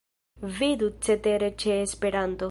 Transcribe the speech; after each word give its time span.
Vidu 0.53 0.87
cetere 1.07 1.51
ĉe 1.65 1.77
Esperanto. 1.83 2.39